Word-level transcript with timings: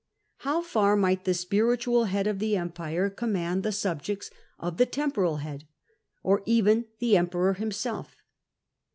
How 0.37 0.63
far 0.63 0.95
might 0.95 1.25
the 1.25 1.31
spiri 1.31 1.77
tual 1.77 2.07
head 2.07 2.25
of 2.25 2.39
the 2.39 2.57
empire 2.57 3.07
command 3.07 3.61
the 3.61 3.71
subjects 3.71 4.31
of 4.57 4.77
the 4.77 4.87
temporal 4.87 5.35
head, 5.37 5.67
or 6.23 6.41
even 6.47 6.85
the 6.97 7.15
emperor 7.15 7.53
himself? 7.53 8.15